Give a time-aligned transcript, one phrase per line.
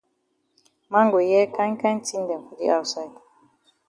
[0.89, 3.15] Man go hear kind kind tin dem for di outside.